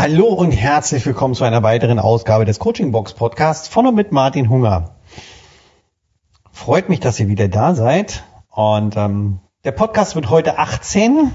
[0.00, 4.12] Hallo und herzlich willkommen zu einer weiteren Ausgabe des Coaching Box Podcasts von und mit
[4.12, 4.94] Martin Hunger.
[6.52, 8.22] Freut mich, dass ihr wieder da seid.
[8.48, 11.32] Und ähm, der Podcast wird heute 18,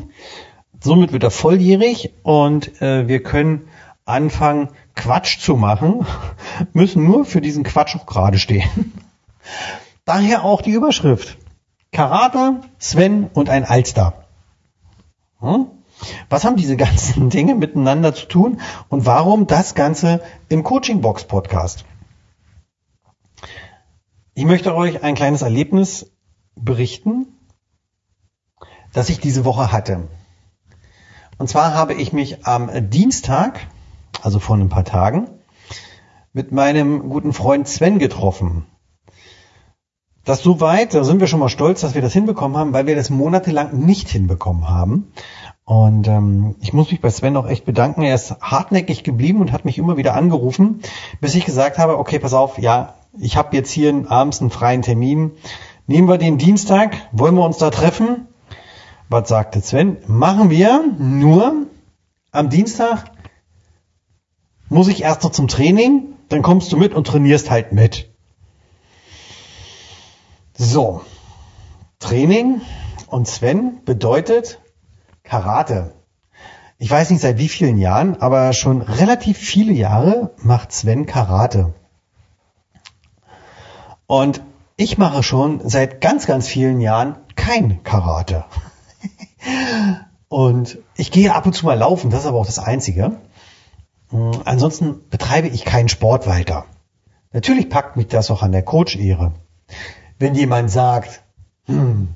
[0.80, 3.68] somit wird er volljährig und äh, wir können
[4.06, 6.06] anfangen, Quatsch zu machen,
[6.72, 8.94] müssen nur für diesen Quatsch auch gerade stehen.
[10.06, 11.38] Daher auch die Überschrift.
[11.92, 14.24] Karate, Sven und ein Alster.
[15.42, 15.66] Hm?
[16.30, 21.26] Was haben diese ganzen Dinge miteinander zu tun und warum das Ganze im Coaching Box
[21.26, 21.86] Podcast?
[24.36, 26.12] Ich möchte euch ein kleines Erlebnis
[26.56, 27.28] berichten,
[28.92, 30.08] das ich diese Woche hatte.
[31.38, 33.68] Und zwar habe ich mich am Dienstag,
[34.22, 35.30] also vor ein paar Tagen,
[36.32, 38.66] mit meinem guten Freund Sven getroffen.
[40.26, 42.96] Das soweit, da sind wir schon mal stolz, dass wir das hinbekommen haben, weil wir
[42.96, 45.12] das monatelang nicht hinbekommen haben.
[45.66, 48.04] Und ähm, ich muss mich bei Sven auch echt bedanken.
[48.04, 50.82] Er ist hartnäckig geblieben und hat mich immer wieder angerufen,
[51.22, 54.82] bis ich gesagt habe, okay, pass auf, ja, ich habe jetzt hier abends einen freien
[54.82, 55.32] Termin.
[55.88, 58.28] Nehmen wir den Dienstag, wollen wir uns da treffen?
[59.10, 59.98] Was sagte Sven?
[60.08, 61.68] Machen wir, nur
[62.32, 63.12] am Dienstag
[64.70, 68.10] muss ich erst noch zum Training, dann kommst du mit und trainierst halt mit.
[70.56, 71.02] So,
[72.00, 72.62] Training
[73.08, 74.60] und Sven bedeutet,
[75.24, 75.94] Karate.
[76.78, 81.74] Ich weiß nicht seit wie vielen Jahren, aber schon relativ viele Jahre macht Sven Karate.
[84.06, 84.42] Und
[84.76, 88.46] ich mache schon seit ganz, ganz vielen Jahren kein Karate.
[90.28, 93.18] und ich gehe ab und zu mal laufen, das ist aber auch das Einzige.
[94.10, 96.66] Hm, ansonsten betreibe ich keinen Sport weiter.
[97.32, 99.34] Natürlich packt mich das auch an der Coach-Ehre.
[100.20, 101.24] Wenn jemand sagt,
[101.66, 102.14] hm,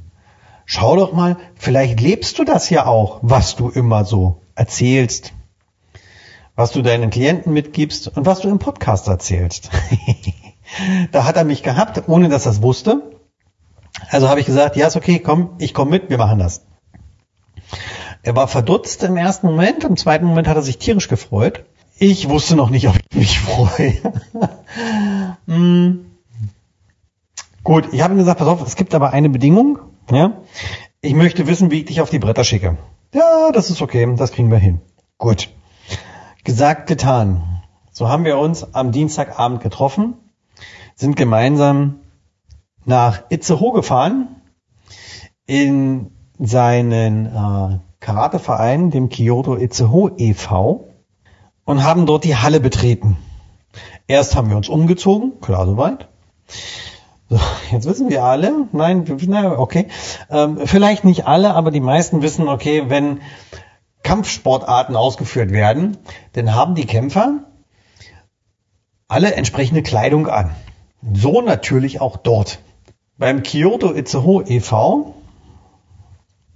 [0.67, 5.33] schau doch mal, vielleicht lebst du das ja auch, was du immer so erzählst,
[6.55, 9.71] was du deinen Klienten mitgibst und was du im Podcast erzählst.
[11.11, 13.02] da hat er mich gehabt, ohne dass er es wusste.
[14.09, 16.65] Also habe ich gesagt, ja, ist okay, komm, ich komme mit, wir machen das.
[18.21, 21.63] Er war verdutzt im ersten Moment, im zweiten Moment hat er sich tierisch gefreut.
[21.97, 23.93] Ich wusste noch nicht, ob ich mich freue.
[25.45, 26.05] hm.
[27.63, 29.80] Gut, ich habe ihm gesagt, pass auf, es gibt aber eine Bedingung.
[30.11, 30.41] Ja?
[31.01, 32.77] Ich möchte wissen, wie ich dich auf die Bretter schicke.
[33.13, 34.81] Ja, das ist okay, das kriegen wir hin.
[35.17, 35.49] Gut.
[36.43, 37.63] Gesagt, getan.
[37.91, 40.13] So haben wir uns am Dienstagabend getroffen,
[40.95, 42.01] sind gemeinsam
[42.85, 44.27] nach Itzehoe gefahren
[45.45, 50.85] in seinen äh, Karateverein, dem Kyoto Itzehoe e.V.
[51.65, 53.17] und haben dort die Halle betreten.
[54.07, 56.07] Erst haben wir uns umgezogen, klar soweit.
[57.30, 57.39] So,
[57.71, 59.88] jetzt wissen wir alle, nein, na, okay,
[60.30, 63.21] ähm, vielleicht nicht alle, aber die meisten wissen, okay, wenn
[64.04, 65.98] Kampfsportarten ausgeführt werden,
[66.33, 67.43] dann haben die Kämpfer
[69.10, 70.52] alle entsprechende Kleidung an.
[71.14, 72.60] So natürlich auch dort.
[73.17, 75.16] Beim Kyoto Itzehoe e.V.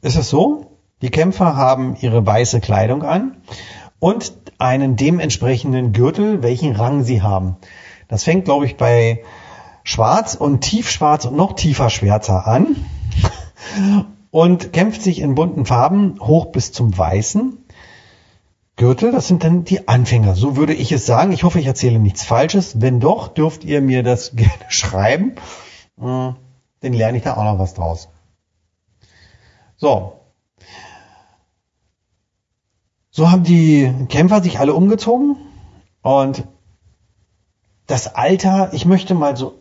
[0.02, 3.38] ist es so, die Kämpfer haben ihre weiße Kleidung an
[4.00, 7.58] und einen dementsprechenden Gürtel, welchen Rang sie haben.
[8.08, 9.24] Das fängt, glaube ich, bei
[9.84, 12.76] schwarz und tiefschwarz und noch tiefer schwärzer an
[14.32, 17.58] und kämpft sich in bunten Farben hoch bis zum weißen.
[18.78, 20.36] Gürtel, das sind dann die Anfänger.
[20.36, 21.32] So würde ich es sagen.
[21.34, 22.82] Ich hoffe, ich erzähle nichts Falsches.
[22.82, 25.36] Wenn doch, dürft ihr mir das gerne schreiben.
[26.00, 26.36] Hm,
[26.80, 28.10] dann lerne ich da auch noch was draus.
[29.78, 30.14] So.
[33.12, 35.36] So haben die Kämpfer sich alle umgezogen
[36.02, 36.48] und
[37.88, 39.61] das Alter, ich möchte mal so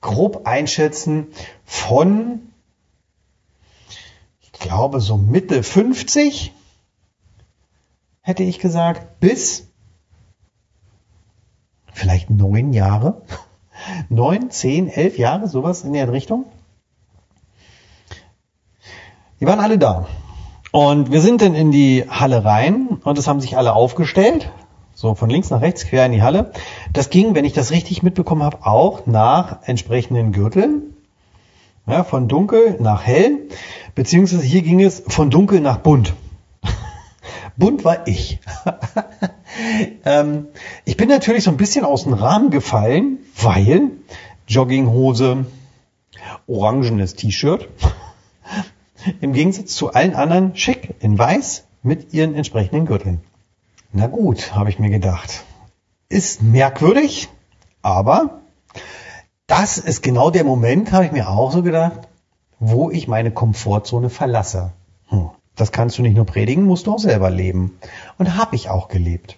[0.00, 1.28] grob einschätzen
[1.64, 2.52] von,
[4.40, 6.52] ich glaube, so Mitte 50,
[8.20, 9.66] hätte ich gesagt, bis
[11.92, 13.22] vielleicht neun Jahre.
[14.08, 16.44] Neun, zehn, elf Jahre, sowas in der Richtung.
[19.40, 20.06] Die waren alle da.
[20.70, 24.50] Und wir sind dann in die Halle rein und es haben sich alle aufgestellt.
[25.00, 26.52] So von links nach rechts quer in die Halle.
[26.92, 30.94] Das ging, wenn ich das richtig mitbekommen habe, auch nach entsprechenden Gürteln.
[31.86, 33.48] Ja, von dunkel nach hell.
[33.94, 36.12] Beziehungsweise hier ging es von dunkel nach bunt.
[37.56, 38.40] bunt war ich.
[40.04, 40.48] ähm,
[40.84, 43.92] ich bin natürlich so ein bisschen aus dem Rahmen gefallen, weil
[44.48, 45.46] Jogginghose,
[46.46, 47.70] orangenes T-Shirt.
[49.22, 53.22] Im Gegensatz zu allen anderen schick in weiß mit ihren entsprechenden Gürteln.
[53.92, 55.42] Na gut, habe ich mir gedacht.
[56.08, 57.28] Ist merkwürdig,
[57.82, 58.40] aber
[59.48, 62.00] das ist genau der Moment, habe ich mir auch so gedacht,
[62.60, 64.72] wo ich meine Komfortzone verlasse.
[65.08, 67.78] Hm, das kannst du nicht nur predigen, musst du auch selber leben.
[68.16, 69.36] Und habe ich auch gelebt.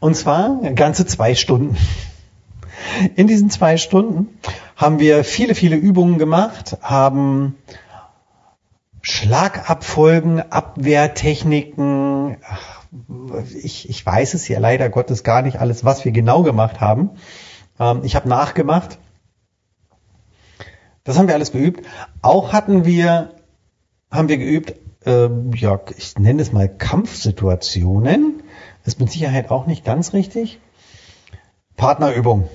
[0.00, 1.76] Und zwar ganze zwei Stunden.
[3.14, 4.38] In diesen zwei Stunden
[4.74, 7.56] haben wir viele, viele Übungen gemacht, haben
[9.00, 12.38] Schlagabfolgen, Abwehrtechniken,
[13.62, 17.10] ich, ich weiß es ja leider Gottes gar nicht alles, was wir genau gemacht haben.
[17.78, 18.98] Ähm, ich habe nachgemacht.
[21.04, 21.86] Das haben wir alles geübt.
[22.22, 23.30] Auch hatten wir,
[24.10, 28.42] haben wir geübt, äh, ja, ich nenne es mal Kampfsituationen.
[28.84, 30.60] Das ist mit Sicherheit auch nicht ganz richtig.
[31.76, 32.48] Partnerübung.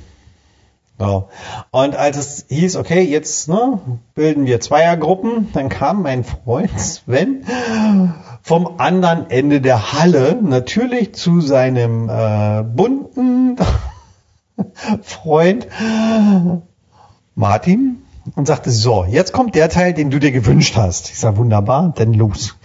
[1.00, 1.30] So.
[1.72, 3.80] Und als es hieß, okay, jetzt ne,
[4.14, 7.44] bilden wir Zweiergruppen, dann kam mein Freund Sven
[8.42, 13.58] vom anderen Ende der Halle natürlich zu seinem äh, bunten
[15.02, 15.68] Freund
[17.36, 18.04] Martin
[18.36, 21.10] und sagte, so, jetzt kommt der Teil, den du dir gewünscht hast.
[21.10, 22.56] Ich sage, wunderbar, dann los.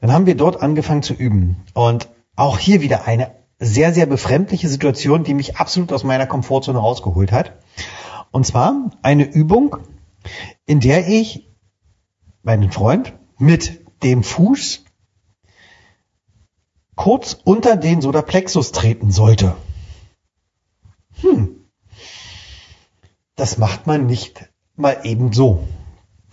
[0.00, 1.56] Dann haben wir dort angefangen zu üben.
[1.74, 6.78] Und auch hier wieder eine sehr, sehr befremdliche Situation, die mich absolut aus meiner Komfortzone
[6.78, 7.52] rausgeholt hat.
[8.32, 9.76] Und zwar eine Übung,
[10.66, 11.48] in der ich
[12.42, 14.84] meinen Freund mit dem Fuß
[16.96, 19.56] kurz unter den Sodaplexus treten sollte.
[21.20, 21.56] Hm.
[23.36, 25.66] Das macht man nicht mal eben so.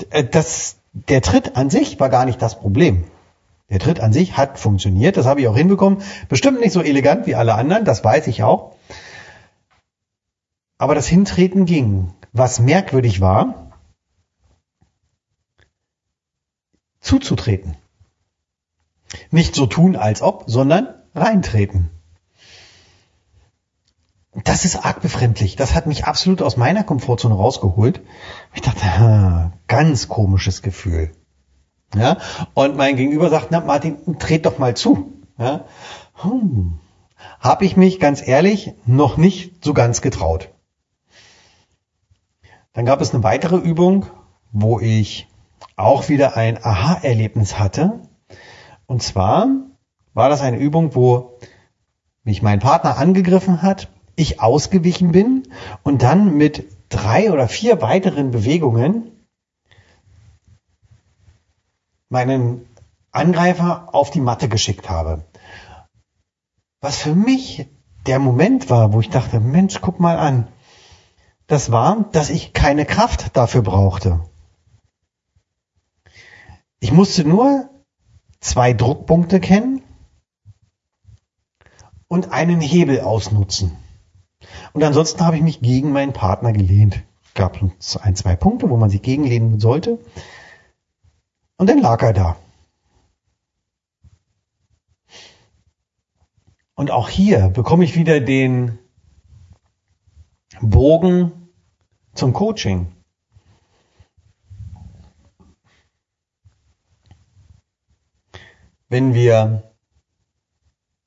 [0.10, 3.06] Äh, das, der Tritt an sich war gar nicht das Problem.
[3.70, 6.02] Der Tritt an sich hat funktioniert, das habe ich auch hinbekommen.
[6.28, 8.76] Bestimmt nicht so elegant wie alle anderen, das weiß ich auch.
[10.78, 12.14] Aber das Hintreten ging.
[12.32, 13.69] Was merkwürdig war,
[17.00, 17.76] zuzutreten.
[19.32, 21.90] Nicht so tun, als ob, sondern reintreten.
[24.44, 25.56] Das ist arg befremdlich.
[25.56, 28.02] Das hat mich absolut aus meiner Komfortzone rausgeholt.
[28.54, 31.12] Ich dachte, ganz komisches Gefühl.
[31.96, 32.18] Ja,
[32.54, 35.14] und mein Gegenüber sagt, na Martin, tret doch mal zu.
[35.40, 35.66] Ja,
[36.22, 36.80] hm.
[37.40, 40.50] habe ich mich ganz ehrlich noch nicht so ganz getraut.
[42.74, 44.06] Dann gab es eine weitere Übung,
[44.52, 45.28] wo ich
[45.76, 48.02] auch wieder ein Aha-Erlebnis hatte.
[48.86, 49.48] Und zwar
[50.14, 51.38] war das eine Übung, wo
[52.24, 55.48] mich mein Partner angegriffen hat, ich ausgewichen bin
[55.84, 59.12] und dann mit drei oder vier weiteren Bewegungen
[62.10, 62.66] meinen
[63.12, 65.26] Angreifer auf die Matte geschickt habe.
[66.82, 67.68] Was für mich
[68.08, 70.48] der Moment war, wo ich dachte, Mensch, guck mal an.
[71.48, 74.22] Das war, dass ich keine Kraft dafür brauchte.
[76.80, 77.70] Ich musste nur
[78.40, 79.82] zwei Druckpunkte kennen
[82.08, 83.76] und einen Hebel ausnutzen.
[84.74, 87.04] Und ansonsten habe ich mich gegen meinen Partner gelehnt.
[87.36, 90.00] Gab ein, zwei Punkte, wo man sich gegenlehnen sollte.
[91.58, 92.38] Und dann lag er da.
[96.76, 98.80] Und auch hier bekomme ich wieder den
[100.62, 101.50] Bogen
[102.14, 102.88] zum Coaching.
[108.90, 109.72] Wenn wir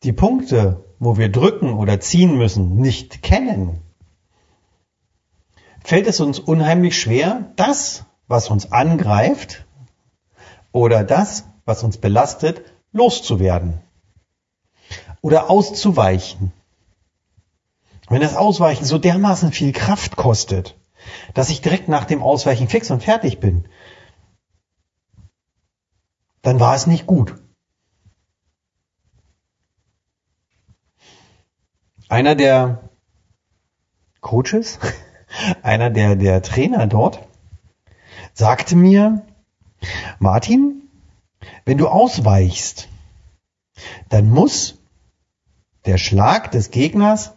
[0.04, 3.82] die Punkte, wo wir drücken oder ziehen müssen, nicht kennen,
[5.82, 9.66] fällt es uns unheimlich schwer, das, was uns angreift,
[10.72, 12.62] oder das, was uns belastet,
[12.92, 13.80] loszuwerden
[15.20, 16.52] oder auszuweichen.
[18.08, 20.76] Wenn das Ausweichen so dermaßen viel Kraft kostet,
[21.34, 23.66] dass ich direkt nach dem Ausweichen fix und fertig bin,
[26.42, 27.34] dann war es nicht gut.
[32.12, 32.90] Einer der
[34.20, 34.78] Coaches,
[35.62, 37.26] einer der, der Trainer dort,
[38.34, 39.22] sagte mir,
[40.18, 40.90] Martin,
[41.64, 42.88] wenn du ausweichst,
[44.10, 44.78] dann muss
[45.86, 47.32] der Schlag des Gegners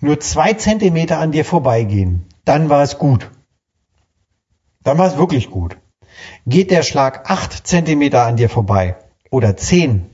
[0.00, 2.26] nur zwei Zentimeter an dir vorbeigehen.
[2.44, 3.30] Dann war es gut.
[4.82, 5.78] Dann war es wirklich gut.
[6.46, 8.96] Geht der Schlag acht Zentimeter an dir vorbei
[9.30, 10.10] oder zehn,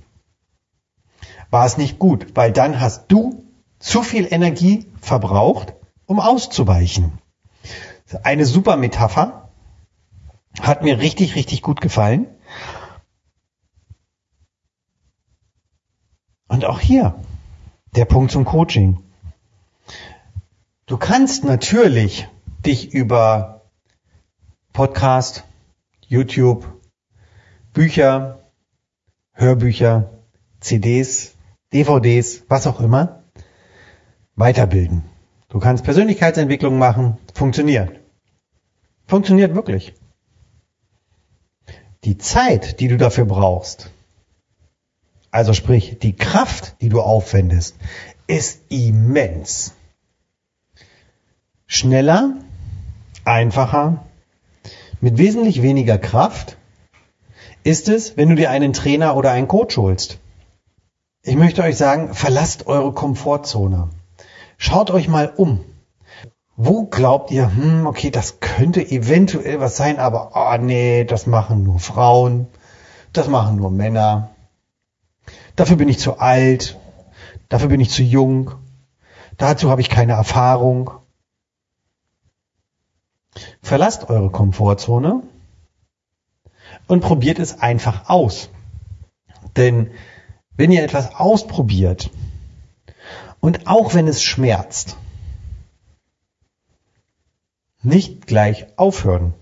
[1.49, 3.47] war es nicht gut, weil dann hast du
[3.81, 5.75] zu viel Energie verbraucht,
[6.07, 7.19] um auszuweichen.
[8.23, 9.49] Eine super Metapher.
[10.61, 12.27] Hat mir richtig, richtig gut gefallen.
[16.49, 17.15] Und auch hier
[17.97, 19.03] der Punkt zum Coaching.
[20.87, 22.29] Du kannst natürlich
[22.67, 23.63] dich über
[24.73, 25.45] Podcast,
[26.07, 26.67] YouTube,
[27.73, 28.41] Bücher,
[29.33, 30.11] Hörbücher,
[30.59, 31.37] CDs,
[31.73, 33.20] DVDs, was auch immer,
[34.37, 35.05] weiterbilden.
[35.49, 38.01] Du kannst Persönlichkeitsentwicklung machen, funktioniert.
[39.07, 39.95] Funktioniert wirklich.
[42.05, 43.91] Die Zeit, die du dafür brauchst,
[45.31, 47.77] also sprich die Kraft, die du aufwendest,
[48.27, 49.75] ist immens.
[51.67, 52.37] Schneller,
[53.25, 54.07] einfacher,
[55.01, 56.57] mit wesentlich weniger Kraft
[57.63, 60.19] ist es, wenn du dir einen Trainer oder einen Coach holst.
[61.23, 63.91] Ich möchte euch sagen, verlasst eure Komfortzone.
[64.63, 65.65] Schaut euch mal um.
[66.55, 71.63] Wo glaubt ihr, hm, okay, das könnte eventuell was sein, aber oh nee, das machen
[71.63, 72.47] nur Frauen,
[73.15, 74.33] das machen nur Männer.
[75.57, 76.79] Dafür bin ich zu alt,
[77.49, 78.51] dafür bin ich zu jung,
[79.39, 80.91] dazu habe ich keine Erfahrung.
[83.63, 85.23] Verlasst eure Komfortzone
[86.87, 88.51] und probiert es einfach aus.
[89.57, 89.91] Denn
[90.55, 92.11] wenn ihr etwas ausprobiert
[93.41, 94.97] und auch wenn es schmerzt,
[97.83, 99.35] nicht gleich aufhören.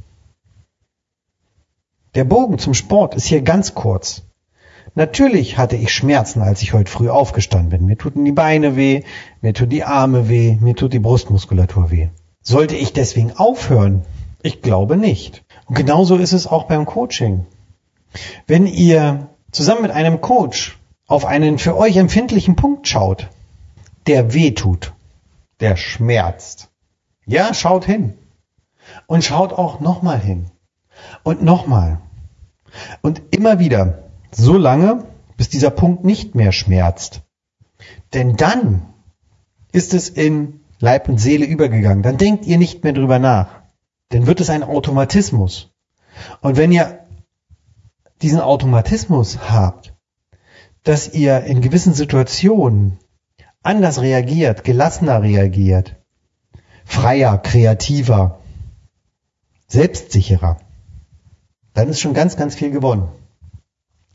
[2.15, 4.23] Der Bogen zum Sport ist hier ganz kurz.
[4.95, 7.87] Natürlich hatte ich Schmerzen, als ich heute früh aufgestanden bin.
[7.87, 9.03] Mir tuten die Beine weh,
[9.41, 12.09] mir tut die Arme weh, mir tut die Brustmuskulatur weh.
[12.43, 14.05] Sollte ich deswegen aufhören?
[14.43, 15.45] Ich glaube nicht.
[15.67, 17.47] Und genauso ist es auch beim Coaching.
[18.47, 23.29] Wenn ihr zusammen mit einem Coach auf einen für euch empfindlichen Punkt schaut,
[24.09, 24.95] der weh tut,
[25.61, 26.71] der schmerzt.
[27.27, 28.15] Ja, schaut hin.
[29.07, 30.51] Und schaut auch nochmal hin.
[31.23, 32.01] Und nochmal.
[33.03, 34.05] Und immer wieder.
[34.33, 35.05] So lange,
[35.37, 37.21] bis dieser Punkt nicht mehr schmerzt.
[38.15, 38.87] Denn dann
[39.73, 42.03] ist es in Leib und Seele übergegangen.
[42.03, 43.63] Dann denkt ihr nicht mehr drüber nach.
[44.09, 45.71] Dann wird es ein Automatismus.
[46.41, 47.07] Und wenn ihr
[48.23, 49.95] diesen Automatismus habt,
[50.83, 52.99] dass ihr in gewissen Situationen
[53.63, 55.97] anders reagiert, gelassener reagiert,
[56.85, 58.41] freier, kreativer,
[59.67, 60.59] selbstsicherer,
[61.75, 63.09] dann ist schon ganz, ganz viel gewonnen.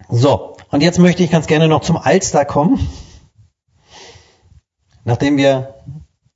[0.09, 2.87] So, und jetzt möchte ich ganz gerne noch zum Alster kommen.
[5.05, 5.75] Nachdem wir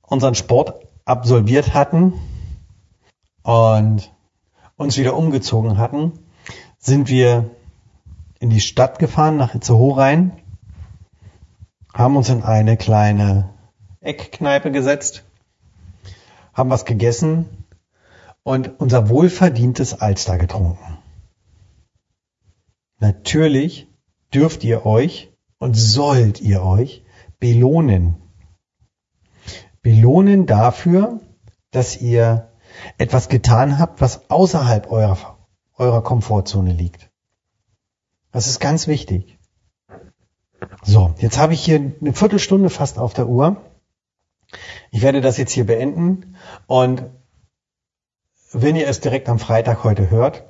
[0.02, 2.14] unseren Sport absolviert hatten
[3.42, 4.12] und
[4.76, 6.12] uns wieder umgezogen hatten,
[6.78, 7.50] sind wir
[8.38, 10.32] in die Stadt gefahren, nach Itzehoe rein,
[11.98, 13.52] haben uns in eine kleine
[14.00, 15.24] Eckkneipe gesetzt,
[16.54, 17.66] haben was gegessen
[18.44, 20.98] und unser wohlverdientes Alster getrunken.
[23.00, 23.88] Natürlich
[24.32, 27.04] dürft ihr euch und sollt ihr euch
[27.40, 28.14] belohnen.
[29.82, 31.18] Belohnen dafür,
[31.72, 32.52] dass ihr
[32.96, 35.36] etwas getan habt, was außerhalb eurer,
[35.74, 37.10] eurer Komfortzone liegt.
[38.30, 39.37] Das ist ganz wichtig.
[40.82, 43.56] So, jetzt habe ich hier eine Viertelstunde fast auf der Uhr.
[44.90, 46.36] Ich werde das jetzt hier beenden
[46.66, 47.04] und
[48.52, 50.44] wenn ihr es direkt am Freitag heute hört,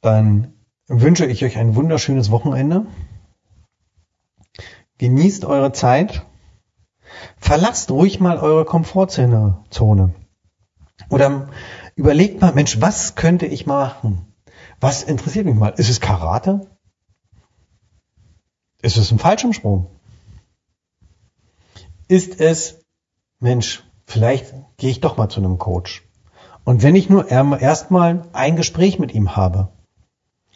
[0.00, 0.54] dann
[0.86, 2.86] wünsche ich euch ein wunderschönes Wochenende.
[4.96, 6.24] Genießt eure Zeit.
[7.36, 10.14] Verlasst ruhig mal eure Komfortzone.
[11.10, 11.48] Oder
[11.94, 14.34] überlegt mal, Mensch, was könnte ich machen?
[14.80, 15.70] Was interessiert mich mal?
[15.70, 16.66] Ist es Karate?
[18.80, 19.86] Ist es ein Fallschirmsprung?
[22.06, 22.84] Ist es,
[23.40, 26.08] Mensch, vielleicht gehe ich doch mal zu einem Coach.
[26.64, 29.72] Und wenn ich nur erstmal ein Gespräch mit ihm habe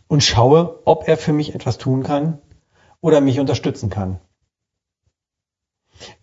[0.08, 2.38] und schaue, ob er für mich etwas tun kann
[3.00, 4.20] oder mich unterstützen kann.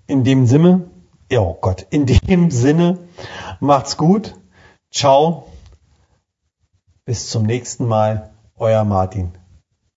[0.08, 0.90] In dem Sinne,
[1.34, 3.00] oh Gott, in dem Sinne,
[3.60, 4.36] macht's gut.
[4.92, 5.48] Ciao.
[7.06, 8.32] Bis zum nächsten Mal.
[8.58, 9.32] Euer Martin.